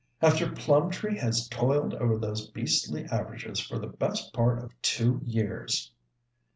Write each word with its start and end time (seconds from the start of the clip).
"After 0.19 0.49
Plumtree 0.51 1.15
has 1.19 1.47
toiled 1.49 1.93
over 1.93 2.17
those 2.17 2.47
beastly 2.47 3.05
averages 3.11 3.59
for 3.59 3.77
the 3.77 3.85
best 3.85 4.33
part 4.33 4.57
of 4.57 4.71
two 4.81 5.21
years!" 5.23 5.91